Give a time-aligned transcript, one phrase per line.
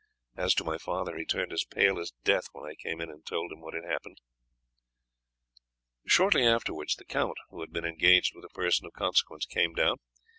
[0.35, 3.23] As to my father, he turned as pale as death when I came in and
[3.23, 4.19] told him what had happened."
[6.07, 9.97] Shortly afterwards the count, who had been engaged with a person of consequence, came down.